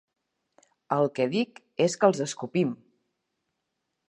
El 0.95 1.09
que 1.19 1.27
dic 1.35 1.61
és 1.87 1.99
que 2.01 2.09
els 2.13 2.25
escopim! 2.29 2.73